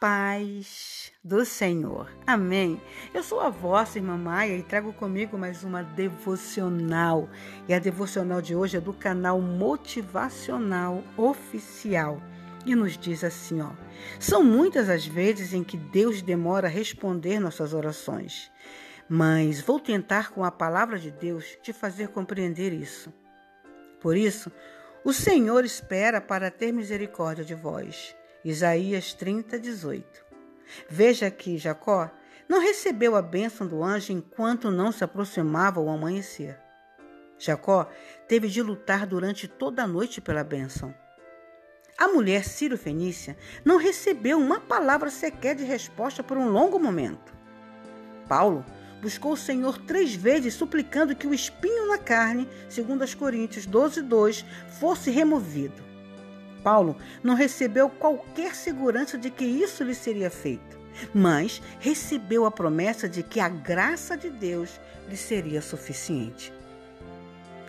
[0.00, 2.10] paz do Senhor.
[2.26, 2.80] Amém.
[3.12, 7.28] Eu sou a vossa irmã Maia e trago comigo mais uma devocional.
[7.68, 12.20] E a devocional de hoje é do canal Motivacional Oficial.
[12.64, 13.72] E nos diz assim, ó:
[14.18, 18.50] São muitas as vezes em que Deus demora a responder nossas orações.
[19.06, 23.12] Mas vou tentar com a palavra de Deus te fazer compreender isso.
[24.00, 24.50] Por isso,
[25.04, 28.16] o Senhor espera para ter misericórdia de vós.
[28.42, 30.24] Isaías 30, 18.
[30.88, 32.10] Veja que Jacó
[32.48, 36.58] não recebeu a bênção do anjo enquanto não se aproximava o amanhecer.
[37.38, 37.86] Jacó
[38.26, 40.94] teve de lutar durante toda a noite pela bênção.
[41.98, 47.34] A mulher Ciro-Fenícia não recebeu uma palavra sequer de resposta por um longo momento.
[48.26, 48.64] Paulo
[49.02, 54.00] buscou o Senhor três vezes, suplicando que o espinho na carne, segundo as Coríntios 12,
[54.00, 54.46] 2,
[54.78, 55.89] fosse removido.
[56.62, 60.78] Paulo não recebeu qualquer segurança de que isso lhe seria feito,
[61.14, 66.52] mas recebeu a promessa de que a graça de Deus lhe seria suficiente.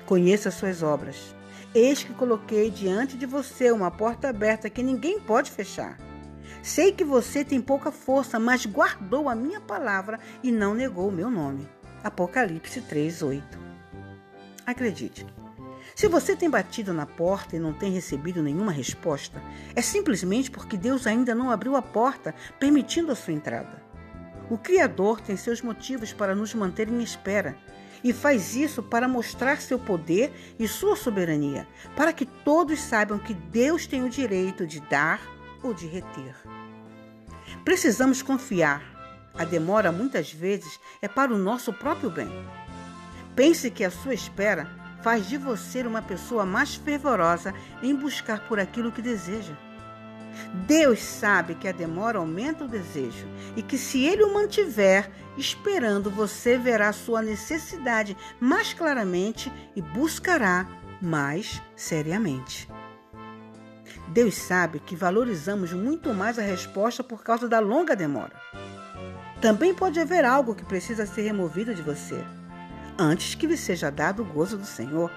[0.05, 1.35] Conheça suas obras.
[1.73, 5.97] Eis que coloquei diante de você uma porta aberta que ninguém pode fechar.
[6.61, 11.11] Sei que você tem pouca força, mas guardou a minha palavra e não negou o
[11.11, 11.67] meu nome.
[12.03, 13.57] Apocalipse 3:8.
[14.65, 15.25] Acredite.
[15.95, 19.41] Se você tem batido na porta e não tem recebido nenhuma resposta,
[19.75, 23.81] é simplesmente porque Deus ainda não abriu a porta, permitindo a sua entrada.
[24.49, 27.57] O Criador tem seus motivos para nos manter em espera
[28.03, 33.33] e faz isso para mostrar seu poder e sua soberania, para que todos saibam que
[33.33, 35.21] Deus tem o direito de dar
[35.61, 36.35] ou de reter.
[37.63, 38.89] Precisamos confiar.
[39.33, 42.29] A demora muitas vezes é para o nosso próprio bem.
[43.35, 48.59] Pense que a sua espera faz de você uma pessoa mais fervorosa em buscar por
[48.59, 49.53] aquilo que deseja.
[50.65, 56.09] Deus sabe que a demora aumenta o desejo e que se ele o mantiver esperando,
[56.09, 60.67] você verá sua necessidade mais claramente e buscará
[61.01, 62.69] mais seriamente.
[64.09, 68.33] Deus sabe que valorizamos muito mais a resposta por causa da longa demora.
[69.41, 72.23] Também pode haver algo que precisa ser removido de você,
[73.01, 75.11] antes que lhe seja dado o gozo do Senhor.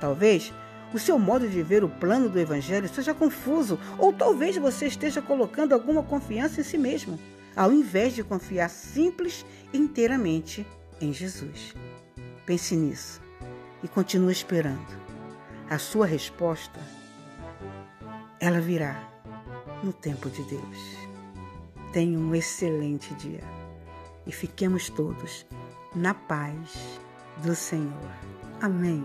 [0.00, 0.52] Talvez
[0.92, 5.20] o seu modo de ver o plano do Evangelho seja confuso, ou talvez você esteja
[5.20, 7.18] colocando alguma confiança em si mesmo,
[7.56, 10.66] ao invés de confiar simples e inteiramente
[11.00, 11.74] em Jesus.
[12.46, 13.20] Pense nisso
[13.82, 15.04] e continue esperando.
[15.68, 16.78] A sua resposta
[18.38, 19.10] ela virá
[19.82, 20.78] no tempo de Deus.
[21.92, 23.42] Tenha um excelente dia
[24.26, 25.46] e fiquemos todos
[25.94, 27.00] na paz
[27.42, 28.10] do Senhor.
[28.60, 29.04] Amém.